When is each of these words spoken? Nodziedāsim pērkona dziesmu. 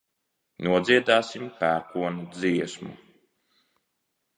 Nodziedāsim 0.67 1.45
pērkona 1.61 2.27
dziesmu. 2.41 2.95